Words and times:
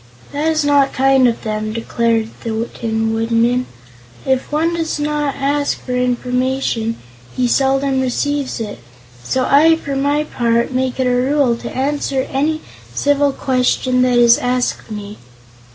"That 0.31 0.47
is 0.47 0.65
not 0.65 0.93
kind 0.93 1.27
of 1.27 1.43
them," 1.43 1.73
declared 1.73 2.31
the 2.43 2.67
Tin 2.73 3.13
Woodman. 3.13 3.67
"If 4.25 4.51
one 4.51 4.73
does 4.73 4.99
not 4.99 5.35
ask 5.35 5.79
for 5.79 5.95
information 5.95 6.95
he 7.37 7.47
seldom 7.47 8.01
receives 8.01 8.59
it; 8.59 8.79
so 9.23 9.45
I, 9.45 9.75
for 9.75 9.95
my 9.95 10.23
part, 10.23 10.71
make 10.71 10.99
it 10.99 11.05
a 11.05 11.11
rule 11.11 11.55
to 11.57 11.69
answer 11.75 12.25
any 12.31 12.61
civil 12.95 13.31
question 13.31 14.01
that 14.01 14.17
is 14.17 14.39
asked 14.39 14.89
me." 14.89 15.19